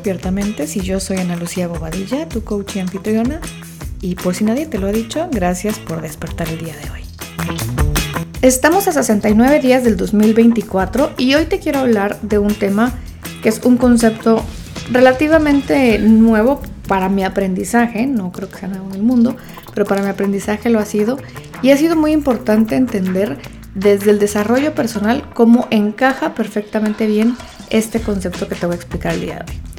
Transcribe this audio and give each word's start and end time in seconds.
Despiertamente, 0.00 0.66
si 0.66 0.80
yo 0.80 0.98
soy 0.98 1.18
Ana 1.18 1.36
Lucía 1.36 1.68
Bobadilla, 1.68 2.26
tu 2.26 2.42
coach 2.42 2.76
y 2.76 2.78
anfitriona. 2.78 3.38
Y 4.00 4.14
por 4.14 4.34
si 4.34 4.44
nadie 4.44 4.64
te 4.64 4.78
lo 4.78 4.86
ha 4.86 4.92
dicho, 4.92 5.28
gracias 5.30 5.78
por 5.78 6.00
despertar 6.00 6.48
el 6.48 6.56
día 6.56 6.74
de 6.74 6.90
hoy. 6.90 7.00
Estamos 8.40 8.88
a 8.88 8.92
69 8.92 9.60
días 9.60 9.84
del 9.84 9.98
2024 9.98 11.10
y 11.18 11.34
hoy 11.34 11.44
te 11.44 11.58
quiero 11.58 11.80
hablar 11.80 12.18
de 12.22 12.38
un 12.38 12.54
tema 12.54 12.94
que 13.42 13.50
es 13.50 13.60
un 13.62 13.76
concepto 13.76 14.42
relativamente 14.90 15.98
nuevo 15.98 16.62
para 16.88 17.10
mi 17.10 17.22
aprendizaje, 17.22 18.06
no 18.06 18.32
creo 18.32 18.48
que 18.48 18.56
sea 18.56 18.68
nuevo 18.70 18.88
en 18.88 18.94
el 18.94 19.02
mundo, 19.02 19.36
pero 19.74 19.84
para 19.84 20.02
mi 20.02 20.08
aprendizaje 20.08 20.70
lo 20.70 20.78
ha 20.78 20.86
sido 20.86 21.18
y 21.60 21.72
ha 21.72 21.76
sido 21.76 21.94
muy 21.94 22.12
importante 22.12 22.74
entender 22.74 23.36
desde 23.74 24.12
el 24.12 24.18
desarrollo 24.18 24.74
personal 24.74 25.28
cómo 25.34 25.68
encaja 25.70 26.32
perfectamente 26.34 27.06
bien 27.06 27.36
este 27.68 28.00
concepto 28.00 28.48
que 28.48 28.54
te 28.54 28.64
voy 28.64 28.72
a 28.72 28.76
explicar 28.76 29.12
el 29.12 29.20
día 29.20 29.44
de 29.46 29.52
hoy. 29.52 29.69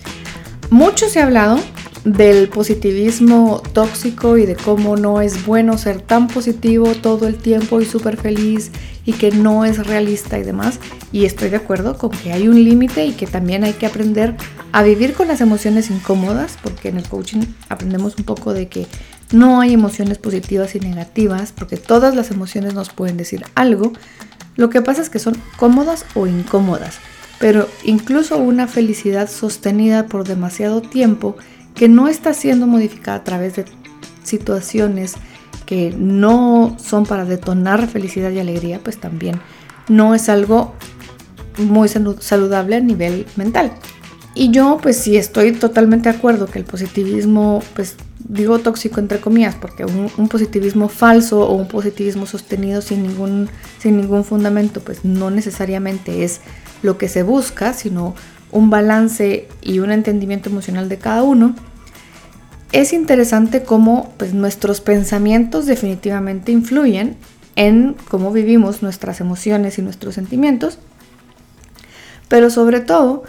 Mucho 0.71 1.09
se 1.09 1.19
ha 1.19 1.25
hablado 1.25 1.59
del 2.05 2.47
positivismo 2.47 3.61
tóxico 3.73 4.37
y 4.37 4.45
de 4.45 4.55
cómo 4.55 4.95
no 4.95 5.19
es 5.19 5.45
bueno 5.45 5.77
ser 5.77 5.99
tan 6.01 6.29
positivo 6.29 6.95
todo 6.95 7.27
el 7.27 7.35
tiempo 7.35 7.81
y 7.81 7.85
súper 7.85 8.15
feliz 8.15 8.71
y 9.05 9.11
que 9.11 9.31
no 9.31 9.65
es 9.65 9.85
realista 9.85 10.39
y 10.39 10.43
demás. 10.43 10.79
Y 11.11 11.25
estoy 11.25 11.49
de 11.49 11.57
acuerdo 11.57 11.97
con 11.97 12.11
que 12.11 12.31
hay 12.31 12.47
un 12.47 12.63
límite 12.63 13.05
y 13.05 13.11
que 13.11 13.27
también 13.27 13.65
hay 13.65 13.73
que 13.73 13.85
aprender 13.85 14.37
a 14.71 14.81
vivir 14.81 15.13
con 15.13 15.27
las 15.27 15.41
emociones 15.41 15.89
incómodas, 15.89 16.57
porque 16.63 16.87
en 16.87 16.99
el 16.99 17.09
coaching 17.09 17.41
aprendemos 17.67 18.15
un 18.17 18.23
poco 18.23 18.53
de 18.53 18.69
que 18.69 18.87
no 19.33 19.59
hay 19.59 19.73
emociones 19.73 20.19
positivas 20.19 20.73
y 20.73 20.79
negativas, 20.79 21.51
porque 21.51 21.75
todas 21.75 22.15
las 22.15 22.31
emociones 22.31 22.73
nos 22.73 22.91
pueden 22.91 23.17
decir 23.17 23.43
algo. 23.55 23.91
Lo 24.55 24.69
que 24.69 24.81
pasa 24.81 25.01
es 25.01 25.09
que 25.09 25.19
son 25.19 25.35
cómodas 25.57 26.05
o 26.13 26.27
incómodas, 26.27 26.99
pero 27.41 27.67
incluso 27.83 28.37
una 28.37 28.67
felicidad 28.67 29.27
sostenida 29.27 30.05
por 30.05 30.25
demasiado 30.25 30.81
tiempo 30.81 31.35
que 31.73 31.89
no 31.89 32.07
está 32.07 32.33
siendo 32.33 32.67
modificada 32.67 33.17
a 33.17 33.23
través 33.23 33.55
de 33.55 33.65
situaciones 34.23 35.15
que 35.65 35.93
no 35.97 36.77
son 36.79 37.05
para 37.05 37.25
detonar 37.25 37.87
felicidad 37.87 38.29
y 38.29 38.39
alegría, 38.39 38.79
pues 38.83 38.99
también 38.99 39.41
no 39.89 40.13
es 40.13 40.29
algo 40.29 40.75
muy 41.57 41.89
saludable 41.89 42.75
a 42.75 42.79
nivel 42.79 43.25
mental. 43.35 43.71
Y 44.35 44.51
yo 44.51 44.77
pues 44.81 44.97
sí 44.97 45.17
estoy 45.17 45.51
totalmente 45.51 46.09
de 46.09 46.17
acuerdo 46.17 46.45
que 46.45 46.59
el 46.59 46.65
positivismo, 46.65 47.63
pues 47.75 47.95
digo 48.27 48.59
tóxico 48.59 48.99
entre 48.99 49.19
comillas, 49.19 49.55
porque 49.55 49.85
un, 49.85 50.27
positivismo 50.27 50.89
falso 50.89 51.47
o 51.47 51.55
un 51.55 51.67
positivismo 51.67 52.25
sostenido 52.25 52.81
sin 52.81 53.03
ningún, 53.03 53.49
sin 53.79 53.97
ningún 53.97 54.23
fundamento, 54.23 54.81
pues 54.81 55.03
no 55.05 55.29
necesariamente 55.31 56.23
es 56.23 56.41
lo 56.83 56.97
que 56.97 57.07
se 57.07 57.23
busca, 57.23 57.73
sino 57.73 58.15
un 58.51 58.69
balance 58.69 59.47
y 59.61 59.79
un 59.79 59.91
entendimiento 59.91 60.49
emocional 60.49 60.89
de 60.89 60.97
cada 60.97 61.23
uno, 61.23 61.55
es 62.71 62.93
interesante 62.93 63.63
cómo 63.63 64.13
pues, 64.17 64.33
nuestros 64.33 64.81
pensamientos 64.81 65.65
definitivamente 65.65 66.51
influyen 66.51 67.17
en 67.55 67.95
cómo 68.09 68.31
vivimos 68.31 68.81
nuestras 68.81 69.19
emociones 69.19 69.77
y 69.77 69.81
nuestros 69.81 70.15
sentimientos, 70.15 70.79
pero 72.29 72.49
sobre 72.49 72.79
todo 72.79 73.23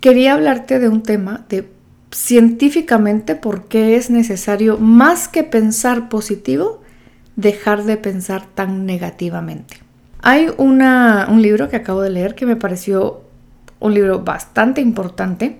quería 0.00 0.34
hablarte 0.34 0.78
de 0.78 0.88
un 0.88 1.02
tema 1.02 1.44
de 1.48 1.73
científicamente 2.14 3.34
por 3.34 3.64
qué 3.64 3.96
es 3.96 4.08
necesario, 4.08 4.78
más 4.78 5.26
que 5.26 5.42
pensar 5.42 6.08
positivo, 6.08 6.80
dejar 7.34 7.84
de 7.84 7.96
pensar 7.96 8.46
tan 8.46 8.86
negativamente. 8.86 9.78
Hay 10.22 10.48
un 10.56 10.78
libro 11.42 11.68
que 11.68 11.76
acabo 11.76 12.00
de 12.00 12.10
leer 12.10 12.34
que 12.34 12.46
me 12.46 12.56
pareció 12.56 13.22
un 13.80 13.94
libro 13.94 14.20
bastante 14.20 14.80
importante. 14.80 15.58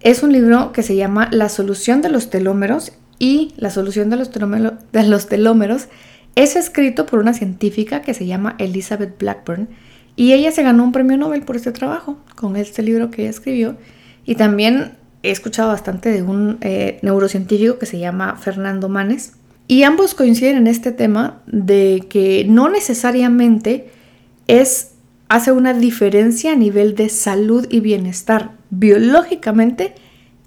Es 0.00 0.22
un 0.22 0.32
libro 0.32 0.72
que 0.72 0.82
se 0.82 0.94
llama 0.94 1.28
La 1.32 1.48
solución 1.48 2.02
de 2.02 2.10
los 2.10 2.28
telómeros 2.28 2.92
y 3.18 3.54
la 3.56 3.70
solución 3.70 4.10
de 4.10 4.16
los, 4.16 4.30
de 4.30 5.02
los 5.04 5.26
telómeros 5.26 5.88
es 6.34 6.54
escrito 6.54 7.06
por 7.06 7.18
una 7.18 7.32
científica 7.32 8.02
que 8.02 8.14
se 8.14 8.26
llama 8.26 8.56
Elizabeth 8.58 9.18
Blackburn 9.18 9.68
y 10.16 10.34
ella 10.34 10.52
se 10.52 10.62
ganó 10.62 10.84
un 10.84 10.92
premio 10.92 11.16
Nobel 11.16 11.42
por 11.42 11.56
este 11.56 11.72
trabajo 11.72 12.18
con 12.36 12.56
este 12.56 12.82
libro 12.82 13.10
que 13.10 13.22
ella 13.22 13.30
escribió 13.30 13.76
y 14.24 14.34
también 14.34 15.01
he 15.22 15.30
escuchado 15.30 15.68
bastante 15.68 16.10
de 16.10 16.22
un 16.22 16.58
eh, 16.60 16.98
neurocientífico 17.02 17.78
que 17.78 17.86
se 17.86 17.98
llama 17.98 18.36
Fernando 18.36 18.88
Manes 18.88 19.34
y 19.68 19.84
ambos 19.84 20.14
coinciden 20.14 20.56
en 20.56 20.66
este 20.66 20.92
tema 20.92 21.42
de 21.46 22.06
que 22.08 22.44
no 22.48 22.68
necesariamente 22.68 23.90
es 24.48 24.92
hace 25.28 25.52
una 25.52 25.72
diferencia 25.72 26.52
a 26.52 26.56
nivel 26.56 26.94
de 26.94 27.08
salud 27.08 27.66
y 27.70 27.80
bienestar 27.80 28.52
biológicamente 28.70 29.94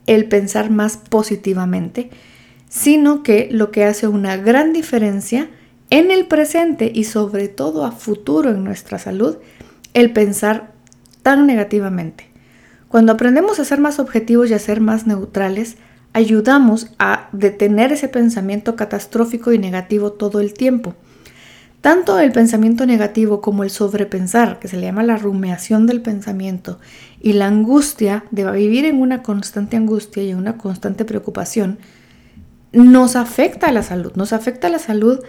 el 0.05 0.25
pensar 0.25 0.69
más 0.69 0.97
positivamente, 0.97 2.11
sino 2.69 3.23
que 3.23 3.47
lo 3.51 3.71
que 3.71 3.85
hace 3.85 4.07
una 4.07 4.37
gran 4.37 4.73
diferencia 4.73 5.49
en 5.89 6.11
el 6.11 6.27
presente 6.27 6.91
y 6.93 7.05
sobre 7.05 7.47
todo 7.47 7.85
a 7.85 7.91
futuro 7.91 8.51
en 8.51 8.63
nuestra 8.63 8.99
salud, 8.99 9.37
el 9.93 10.11
pensar 10.11 10.73
tan 11.23 11.47
negativamente. 11.47 12.34
Cuando 12.95 13.11
aprendemos 13.11 13.59
a 13.59 13.65
ser 13.65 13.81
más 13.81 13.99
objetivos 13.99 14.49
y 14.49 14.53
a 14.53 14.59
ser 14.59 14.79
más 14.79 15.05
neutrales, 15.05 15.75
ayudamos 16.13 16.93
a 16.97 17.27
detener 17.33 17.91
ese 17.91 18.07
pensamiento 18.07 18.77
catastrófico 18.77 19.51
y 19.51 19.59
negativo 19.59 20.13
todo 20.13 20.39
el 20.39 20.53
tiempo. 20.53 20.95
Tanto 21.81 22.17
el 22.19 22.31
pensamiento 22.31 22.85
negativo 22.85 23.41
como 23.41 23.65
el 23.65 23.69
sobrepensar, 23.69 24.59
que 24.59 24.69
se 24.69 24.77
le 24.77 24.85
llama 24.85 25.03
la 25.03 25.17
rumiación 25.17 25.87
del 25.87 26.01
pensamiento, 26.01 26.79
y 27.19 27.33
la 27.33 27.47
angustia 27.47 28.23
de 28.31 28.49
vivir 28.49 28.85
en 28.85 29.01
una 29.01 29.23
constante 29.23 29.75
angustia 29.75 30.23
y 30.23 30.29
en 30.29 30.37
una 30.37 30.57
constante 30.57 31.03
preocupación, 31.03 31.79
nos 32.71 33.17
afecta 33.17 33.67
a 33.67 33.73
la 33.73 33.83
salud, 33.83 34.13
nos 34.15 34.31
afecta 34.31 34.67
a 34.67 34.71
la 34.71 34.79
salud 34.79 35.19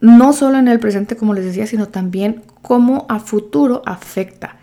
no 0.00 0.32
solo 0.32 0.56
en 0.56 0.66
el 0.66 0.80
presente, 0.80 1.14
como 1.14 1.34
les 1.34 1.44
decía, 1.44 1.66
sino 1.66 1.88
también 1.88 2.42
como 2.62 3.04
a 3.10 3.20
futuro 3.20 3.82
afecta. 3.84 4.56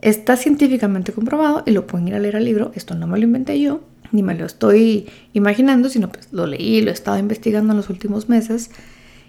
Está 0.00 0.36
científicamente 0.36 1.12
comprobado 1.12 1.62
y 1.66 1.72
lo 1.72 1.86
pueden 1.86 2.08
ir 2.08 2.14
a 2.14 2.20
leer 2.20 2.36
al 2.36 2.44
libro, 2.44 2.70
esto 2.74 2.94
no 2.94 3.06
me 3.06 3.18
lo 3.18 3.24
inventé 3.24 3.58
yo, 3.60 3.80
ni 4.12 4.22
me 4.22 4.34
lo 4.34 4.46
estoy 4.46 5.08
imaginando, 5.32 5.88
sino 5.88 6.08
pues 6.10 6.28
lo 6.32 6.46
leí, 6.46 6.80
lo 6.80 6.90
he 6.90 6.94
estado 6.94 7.18
investigando 7.18 7.72
en 7.72 7.78
los 7.78 7.90
últimos 7.90 8.28
meses. 8.28 8.70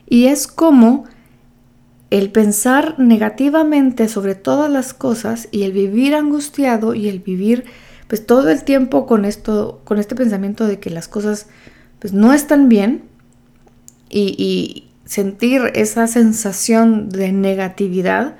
Y 0.07 0.25
es 0.25 0.47
como 0.47 1.05
el 2.09 2.31
pensar 2.31 2.97
negativamente 2.99 4.07
sobre 4.07 4.35
todas 4.35 4.71
las 4.71 4.93
cosas 4.93 5.47
y 5.51 5.63
el 5.63 5.71
vivir 5.71 6.15
angustiado 6.15 6.95
y 6.95 7.07
el 7.07 7.19
vivir 7.19 7.65
pues 8.07 8.25
todo 8.25 8.49
el 8.49 8.63
tiempo 8.63 9.05
con 9.05 9.25
esto, 9.25 9.81
con 9.83 9.99
este 9.99 10.15
pensamiento 10.15 10.65
de 10.65 10.79
que 10.79 10.89
las 10.89 11.07
cosas 11.07 11.47
pues 11.99 12.13
no 12.13 12.33
están 12.33 12.69
bien 12.69 13.03
y, 14.09 14.35
y 14.37 14.89
sentir 15.05 15.71
esa 15.75 16.07
sensación 16.07 17.09
de 17.09 17.31
negatividad 17.31 18.35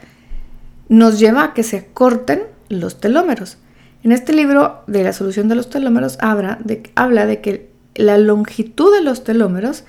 nos 0.90 1.20
lleva 1.20 1.44
a 1.44 1.54
que 1.54 1.64
se 1.64 1.86
corten 1.86 2.44
los 2.68 3.00
telómeros. 3.00 3.58
En 4.04 4.12
este 4.12 4.34
libro 4.34 4.84
de 4.88 5.04
la 5.04 5.14
solución 5.14 5.48
de 5.48 5.56
los 5.56 5.70
telómeros 5.70 6.18
habla 6.22 6.58
de, 6.64 7.42
que 7.42 7.70
la 7.96 8.18
longitud 8.18 8.94
de 8.94 9.02
los 9.02 9.24
telómeros 9.24 9.84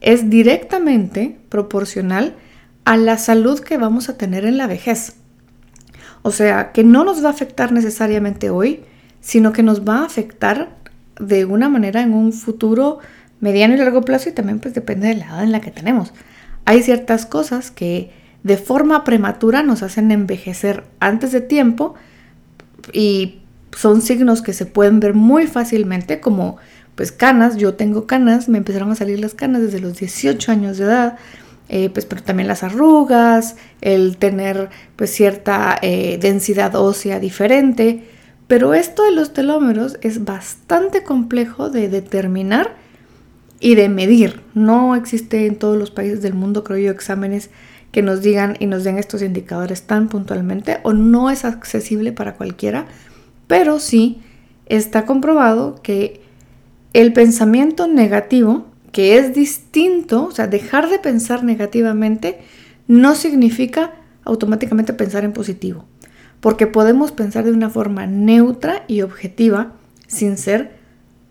es 0.00 0.30
directamente 0.30 1.38
proporcional 1.48 2.34
a 2.84 2.96
la 2.96 3.18
salud 3.18 3.60
que 3.60 3.76
vamos 3.76 4.08
a 4.08 4.16
tener 4.16 4.44
en 4.44 4.56
la 4.56 4.66
vejez. 4.66 5.16
O 6.22 6.30
sea, 6.30 6.72
que 6.72 6.84
no 6.84 7.04
nos 7.04 7.22
va 7.24 7.28
a 7.28 7.32
afectar 7.32 7.72
necesariamente 7.72 8.50
hoy, 8.50 8.80
sino 9.20 9.52
que 9.52 9.62
nos 9.62 9.86
va 9.86 9.98
a 9.98 10.04
afectar 10.04 10.76
de 11.18 11.44
una 11.44 11.68
manera 11.68 12.02
en 12.02 12.14
un 12.14 12.32
futuro 12.32 12.98
mediano 13.40 13.74
y 13.74 13.78
largo 13.78 14.02
plazo 14.02 14.28
y 14.28 14.32
también 14.32 14.60
pues 14.60 14.74
depende 14.74 15.08
de 15.08 15.14
la 15.16 15.26
edad 15.26 15.42
en 15.42 15.52
la 15.52 15.60
que 15.60 15.70
tenemos. 15.70 16.12
Hay 16.64 16.82
ciertas 16.82 17.26
cosas 17.26 17.70
que 17.70 18.10
de 18.46 18.56
forma 18.56 19.02
prematura 19.02 19.64
nos 19.64 19.82
hacen 19.82 20.12
envejecer 20.12 20.84
antes 21.00 21.32
de 21.32 21.40
tiempo 21.40 21.96
y 22.92 23.40
son 23.76 24.02
signos 24.02 24.40
que 24.40 24.52
se 24.52 24.66
pueden 24.66 25.00
ver 25.00 25.14
muy 25.14 25.48
fácilmente 25.48 26.20
como 26.20 26.58
pues 26.94 27.10
canas, 27.10 27.56
yo 27.56 27.74
tengo 27.74 28.06
canas, 28.06 28.48
me 28.48 28.58
empezaron 28.58 28.92
a 28.92 28.94
salir 28.94 29.18
las 29.18 29.34
canas 29.34 29.62
desde 29.62 29.80
los 29.80 29.98
18 29.98 30.52
años 30.52 30.78
de 30.78 30.84
edad, 30.84 31.18
eh, 31.68 31.90
pues 31.90 32.06
pero 32.06 32.22
también 32.22 32.46
las 32.46 32.62
arrugas, 32.62 33.56
el 33.80 34.16
tener 34.16 34.70
pues 34.94 35.10
cierta 35.10 35.76
eh, 35.82 36.16
densidad 36.22 36.76
ósea 36.76 37.18
diferente, 37.18 38.04
pero 38.46 38.74
esto 38.74 39.02
de 39.02 39.10
los 39.10 39.32
telómeros 39.32 39.98
es 40.02 40.24
bastante 40.24 41.02
complejo 41.02 41.68
de 41.68 41.88
determinar 41.88 42.76
y 43.58 43.74
de 43.74 43.88
medir. 43.88 44.40
No 44.54 44.94
existe 44.94 45.46
en 45.46 45.56
todos 45.56 45.76
los 45.76 45.90
países 45.90 46.22
del 46.22 46.34
mundo, 46.34 46.62
creo 46.62 46.78
yo, 46.78 46.92
exámenes 46.92 47.50
que 47.96 48.02
nos 48.02 48.20
digan 48.20 48.58
y 48.58 48.66
nos 48.66 48.84
den 48.84 48.98
estos 48.98 49.22
indicadores 49.22 49.84
tan 49.84 50.10
puntualmente 50.10 50.80
o 50.82 50.92
no 50.92 51.30
es 51.30 51.46
accesible 51.46 52.12
para 52.12 52.34
cualquiera, 52.34 52.84
pero 53.46 53.80
sí 53.80 54.20
está 54.66 55.06
comprobado 55.06 55.80
que 55.82 56.20
el 56.92 57.14
pensamiento 57.14 57.86
negativo, 57.86 58.66
que 58.92 59.16
es 59.16 59.34
distinto, 59.34 60.26
o 60.26 60.30
sea, 60.30 60.46
dejar 60.46 60.90
de 60.90 60.98
pensar 60.98 61.42
negativamente, 61.42 62.40
no 62.86 63.14
significa 63.14 63.94
automáticamente 64.24 64.92
pensar 64.92 65.24
en 65.24 65.32
positivo, 65.32 65.86
porque 66.40 66.66
podemos 66.66 67.12
pensar 67.12 67.44
de 67.44 67.52
una 67.52 67.70
forma 67.70 68.06
neutra 68.06 68.84
y 68.88 69.00
objetiva 69.00 69.72
sin 70.06 70.36
ser 70.36 70.76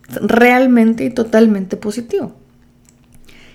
realmente 0.08 1.04
y 1.04 1.10
totalmente 1.10 1.76
positivo. 1.76 2.34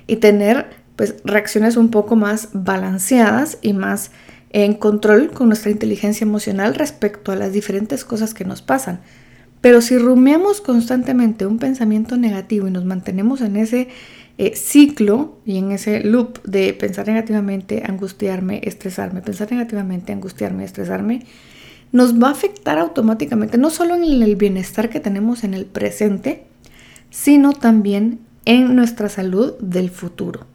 Y 0.07 0.15
tener 0.15 0.80
pues 1.01 1.15
reacciones 1.23 1.77
un 1.77 1.89
poco 1.89 2.15
más 2.15 2.49
balanceadas 2.53 3.57
y 3.63 3.73
más 3.73 4.11
en 4.51 4.75
control 4.75 5.31
con 5.31 5.47
nuestra 5.47 5.71
inteligencia 5.71 6.25
emocional 6.25 6.75
respecto 6.75 7.31
a 7.31 7.35
las 7.35 7.53
diferentes 7.53 8.05
cosas 8.05 8.35
que 8.35 8.45
nos 8.45 8.61
pasan. 8.61 8.99
Pero 9.61 9.81
si 9.81 9.97
rumiamos 9.97 10.61
constantemente 10.61 11.47
un 11.47 11.57
pensamiento 11.57 12.17
negativo 12.17 12.67
y 12.67 12.71
nos 12.71 12.85
mantenemos 12.85 13.41
en 13.41 13.55
ese 13.55 13.87
eh, 14.37 14.55
ciclo 14.55 15.39
y 15.43 15.57
en 15.57 15.71
ese 15.71 16.01
loop 16.01 16.39
de 16.43 16.71
pensar 16.75 17.07
negativamente, 17.07 17.81
angustiarme, 17.83 18.61
estresarme, 18.63 19.23
pensar 19.23 19.51
negativamente, 19.51 20.13
angustiarme, 20.13 20.65
estresarme, 20.65 21.25
nos 21.91 22.21
va 22.21 22.27
a 22.27 22.33
afectar 22.33 22.77
automáticamente, 22.77 23.57
no 23.57 23.71
solo 23.71 23.95
en 23.95 24.03
el 24.03 24.35
bienestar 24.35 24.91
que 24.91 24.99
tenemos 24.99 25.43
en 25.43 25.55
el 25.55 25.65
presente, 25.65 26.45
sino 27.09 27.53
también 27.53 28.19
en 28.45 28.75
nuestra 28.75 29.09
salud 29.09 29.57
del 29.61 29.89
futuro. 29.89 30.50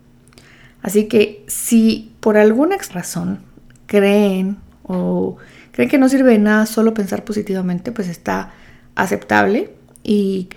Así 0.86 1.06
que 1.06 1.44
si 1.48 2.12
por 2.20 2.36
alguna 2.36 2.76
razón 2.92 3.40
creen 3.86 4.58
o 4.84 5.36
creen 5.72 5.90
que 5.90 5.98
no 5.98 6.08
sirve 6.08 6.30
de 6.30 6.38
nada 6.38 6.64
solo 6.64 6.94
pensar 6.94 7.24
positivamente, 7.24 7.90
pues 7.90 8.06
está 8.06 8.52
aceptable 8.94 9.72
y 10.04 10.48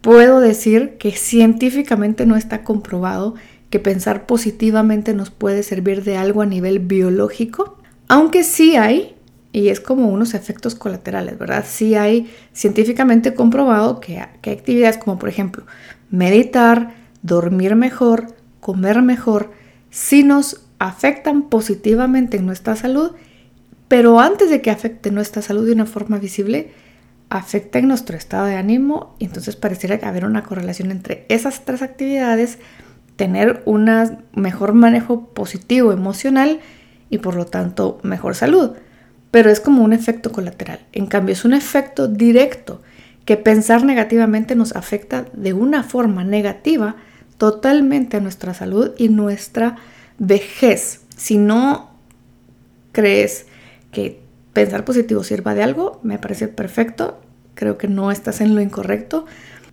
puedo 0.00 0.40
decir 0.40 0.96
que 0.98 1.12
científicamente 1.12 2.26
no 2.26 2.34
está 2.34 2.64
comprobado 2.64 3.36
que 3.70 3.78
pensar 3.78 4.26
positivamente 4.26 5.14
nos 5.14 5.30
puede 5.30 5.62
servir 5.62 6.02
de 6.02 6.16
algo 6.16 6.42
a 6.42 6.46
nivel 6.46 6.80
biológico, 6.80 7.78
aunque 8.08 8.42
sí 8.42 8.74
hay, 8.74 9.14
y 9.52 9.68
es 9.68 9.78
como 9.78 10.08
unos 10.08 10.34
efectos 10.34 10.74
colaterales, 10.74 11.38
¿verdad? 11.38 11.64
Sí 11.64 11.94
hay 11.94 12.28
científicamente 12.52 13.34
comprobado 13.34 14.00
que, 14.00 14.20
que 14.42 14.50
actividades 14.50 14.98
como 14.98 15.16
por 15.16 15.28
ejemplo 15.28 15.64
meditar, 16.10 16.92
dormir 17.22 17.76
mejor, 17.76 18.34
comer 18.58 19.00
mejor, 19.00 19.52
sí 19.90 20.22
nos 20.22 20.62
afectan 20.78 21.48
positivamente 21.48 22.36
en 22.36 22.46
nuestra 22.46 22.76
salud, 22.76 23.12
pero 23.88 24.20
antes 24.20 24.50
de 24.50 24.60
que 24.60 24.70
afecte 24.70 25.10
nuestra 25.10 25.42
salud 25.42 25.66
de 25.66 25.72
una 25.72 25.86
forma 25.86 26.18
visible, 26.18 26.72
afecta 27.28 27.78
en 27.78 27.88
nuestro 27.88 28.16
estado 28.16 28.46
de 28.46 28.56
ánimo 28.56 29.14
y 29.18 29.24
entonces 29.24 29.56
pareciera 29.56 29.98
haber 30.06 30.24
una 30.24 30.42
correlación 30.42 30.90
entre 30.90 31.26
esas 31.28 31.64
tres 31.64 31.82
actividades, 31.82 32.58
tener 33.16 33.62
un 33.64 33.90
mejor 34.34 34.74
manejo 34.74 35.28
positivo 35.28 35.92
emocional 35.92 36.60
y 37.10 37.18
por 37.18 37.34
lo 37.34 37.46
tanto 37.46 37.98
mejor 38.02 38.34
salud. 38.34 38.72
Pero 39.30 39.50
es 39.50 39.60
como 39.60 39.82
un 39.82 39.92
efecto 39.92 40.32
colateral. 40.32 40.80
En 40.92 41.06
cambio, 41.06 41.32
es 41.32 41.44
un 41.44 41.52
efecto 41.52 42.08
directo 42.08 42.82
que 43.24 43.36
pensar 43.36 43.84
negativamente 43.84 44.54
nos 44.54 44.74
afecta 44.76 45.26
de 45.32 45.52
una 45.52 45.82
forma 45.82 46.24
negativa 46.24 46.96
totalmente 47.38 48.16
a 48.16 48.20
nuestra 48.20 48.54
salud 48.54 48.92
y 48.96 49.08
nuestra 49.08 49.76
vejez. 50.18 51.00
Si 51.16 51.38
no 51.38 51.90
crees 52.92 53.46
que 53.92 54.20
pensar 54.52 54.84
positivo 54.84 55.22
sirva 55.22 55.54
de 55.54 55.62
algo, 55.62 56.00
me 56.02 56.18
parece 56.18 56.48
perfecto. 56.48 57.20
Creo 57.54 57.78
que 57.78 57.88
no 57.88 58.10
estás 58.10 58.40
en 58.40 58.54
lo 58.54 58.60
incorrecto 58.60 59.26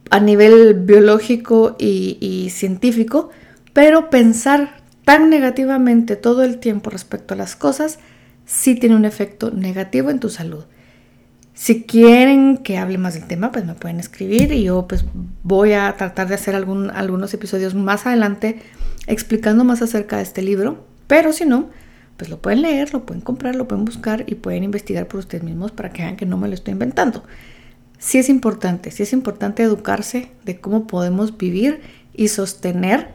a 0.09 0.19
nivel 0.19 0.73
biológico 0.73 1.75
y, 1.79 2.49
científico, 2.51 3.29
pero 3.73 4.09
pensar 4.09 4.81
tan 5.05 5.29
negativamente 5.29 6.15
todo 6.15 6.43
el 6.43 6.59
tiempo 6.59 6.89
respecto 6.89 7.33
a 7.33 7.37
las 7.37 7.55
cosas 7.55 7.99
sí 8.45 8.75
tiene 8.75 8.95
un 8.95 9.05
efecto 9.05 9.51
negativo 9.51 10.09
en 10.09 10.19
tu 10.19 10.29
salud. 10.29 10.65
Si 11.53 11.83
quieren 11.83 12.57
que 12.57 12.77
hable 12.77 12.97
más 12.97 13.13
del 13.13 13.27
tema, 13.27 13.51
pues 13.51 13.65
me 13.65 13.75
pueden 13.75 13.99
escribir 13.99 14.51
y 14.51 14.63
yo 14.63 14.87
pues 14.87 15.05
voy 15.43 15.73
a 15.73 15.95
tratar 15.97 16.27
de 16.27 16.35
hacer 16.35 16.55
algún, 16.55 16.89
algunos 16.89 17.33
episodios 17.33 17.75
más 17.75 18.07
adelante 18.07 18.59
explicando 19.05 19.63
más 19.63 19.81
acerca 19.81 20.17
de 20.17 20.23
este 20.23 20.41
libro. 20.41 20.83
Pero 21.05 21.31
si 21.31 21.45
no, 21.45 21.69
pues 22.17 22.29
lo 22.31 22.41
pueden 22.41 22.63
leer, 22.63 22.91
lo 22.93 23.05
pueden 23.05 23.21
comprar, 23.21 23.55
lo 23.55 23.67
pueden 23.67 23.85
buscar 23.85 24.23
y 24.25 24.35
pueden 24.35 24.63
investigar 24.63 25.07
por 25.07 25.19
ustedes 25.19 25.43
mismos 25.43 25.71
para 25.71 25.91
que 25.91 26.01
vean 26.01 26.15
que 26.15 26.25
no 26.25 26.37
me 26.37 26.47
lo 26.47 26.55
estoy 26.55 26.71
inventando. 26.71 27.23
Sí 27.99 28.17
es 28.17 28.29
importante, 28.29 28.89
sí 28.89 29.03
es 29.03 29.13
importante 29.13 29.61
educarse 29.61 30.31
de 30.43 30.59
cómo 30.59 30.87
podemos 30.87 31.37
vivir 31.37 31.81
y 32.13 32.29
sostener 32.29 33.09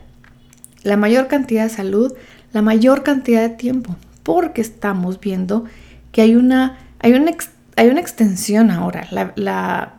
la 0.85 0.97
mayor 0.97 1.27
cantidad 1.27 1.65
de 1.65 1.71
salud, 1.71 2.15
la 2.53 2.63
mayor 2.63 3.03
cantidad 3.03 3.43
de 3.43 3.55
tiempo, 3.55 3.97
porque 4.23 4.61
estamos 4.61 5.19
viendo 5.21 5.65
que 6.13 6.23
hay 6.23 6.37
una, 6.37 6.79
hay 7.01 7.13
una 7.13 7.31
hay 7.79 7.89
una 7.89 8.01
extensión 8.01 8.73
ahora. 8.73 9.07
La, 9.37 9.95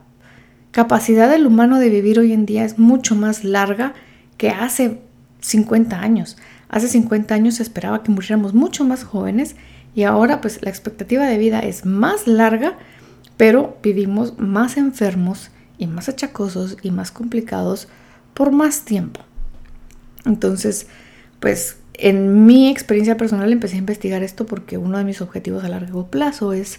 capacidad 0.70 1.28
del 1.28 1.46
humano 1.46 1.80
de 1.80 1.88
vivir 1.88 2.20
hoy 2.20 2.32
en 2.32 2.46
día 2.46 2.64
es 2.64 2.78
mucho 2.78 3.16
más 3.16 3.42
larga 3.42 3.92
que 4.36 4.50
hace 4.50 5.00
50 5.40 5.98
años. 5.98 6.36
Hace 6.68 6.86
50 6.86 7.34
años 7.34 7.56
se 7.56 7.64
esperaba 7.64 8.04
que 8.04 8.12
muriéramos 8.12 8.54
mucho 8.54 8.84
más 8.84 9.02
jóvenes 9.02 9.56
y 9.96 10.04
ahora 10.04 10.40
pues 10.40 10.62
la 10.62 10.70
expectativa 10.70 11.26
de 11.26 11.38
vida 11.38 11.58
es 11.58 11.84
más 11.84 12.28
larga, 12.28 12.78
pero 13.36 13.78
vivimos 13.82 14.38
más 14.38 14.76
enfermos 14.76 15.50
y 15.76 15.88
más 15.88 16.08
achacosos 16.08 16.76
y 16.82 16.92
más 16.92 17.10
complicados 17.10 17.88
por 18.32 18.52
más 18.52 18.84
tiempo. 18.84 19.22
Entonces, 20.24 20.86
pues 21.40 21.78
en 21.94 22.46
mi 22.46 22.68
experiencia 22.68 23.16
personal 23.16 23.50
empecé 23.52 23.74
a 23.74 23.80
investigar 23.80 24.22
esto 24.22 24.46
porque 24.46 24.78
uno 24.78 24.98
de 24.98 25.04
mis 25.04 25.20
objetivos 25.20 25.64
a 25.64 25.68
largo 25.68 26.06
plazo 26.06 26.52
es 26.52 26.78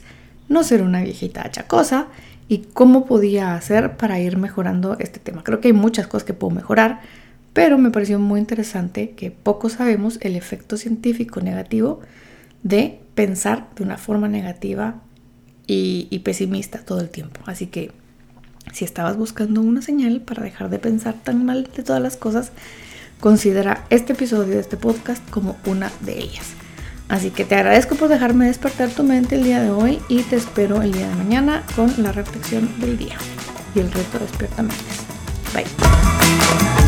no 0.52 0.64
ser 0.64 0.82
una 0.82 1.02
viejita 1.02 1.46
achacosa 1.46 2.08
y 2.48 2.66
cómo 2.74 3.06
podía 3.06 3.56
hacer 3.56 3.96
para 3.96 4.20
ir 4.20 4.38
mejorando 4.38 4.98
este 5.00 5.20
tema. 5.20 5.44
Creo 5.44 5.62
que 5.62 5.70
hay 5.70 5.74
muchas 5.74 6.08
cosas 6.08 6.26
que 6.26 6.34
puedo 6.34 6.54
mejorar, 6.54 7.00
pero 7.54 7.78
me 7.78 7.92
pareció 7.92 8.20
muy 8.20 8.40
interesante 8.40 9.12
que 9.12 9.32
poco 9.32 9.70
sabemos 9.70 10.20
el 10.22 10.36
efecto 10.36 10.76
científico 10.76 11.40
negativo 11.40 12.02
de 12.64 13.00
pensar 13.16 13.70
de 13.76 13.84
una 13.84 13.98
forma 13.98 14.28
negativa 14.28 15.02
y, 15.66 16.08
y, 16.10 16.20
pesimista 16.20 16.80
todo 16.80 17.00
el 17.00 17.10
tiempo. 17.10 17.40
Así 17.46 17.68
que 17.68 17.92
si 18.74 18.84
estabas 18.84 19.16
buscando 19.16 19.62
una 19.62 19.82
señal 19.82 20.22
para 20.22 20.44
dejar 20.44 20.70
de 20.70 20.80
pensar 20.80 21.16
tan 21.24 21.46
mal 21.46 21.70
de 21.76 21.84
todas 21.84 22.02
las 22.02 22.18
cosas, 22.18 22.52
considera 23.22 23.86
este 23.90 24.14
episodio 24.14 24.56
de 24.56 24.60
este 24.60 24.76
podcast 24.76 25.28
como 25.30 25.56
una 25.66 25.90
de 26.02 26.20
ellas. 26.20 26.61
Así 27.12 27.30
que 27.30 27.44
te 27.44 27.56
agradezco 27.56 27.96
por 27.96 28.08
dejarme 28.08 28.46
despertar 28.46 28.90
tu 28.90 29.04
mente 29.04 29.36
el 29.36 29.44
día 29.44 29.62
de 29.62 29.70
hoy 29.70 30.00
y 30.08 30.24
te 30.24 30.38
espero 30.38 30.82
el 30.82 30.94
día 30.94 31.10
de 31.10 31.16
mañana 31.16 31.64
con 31.76 31.94
la 32.02 32.14
reflexión 32.14 32.74
del 32.80 32.98
día 32.98 33.18
y 33.76 33.80
el 33.80 33.92
reto 33.92 34.18
Despierta 34.18 34.64
Mentes. 34.64 35.02
Bye. 35.54 36.81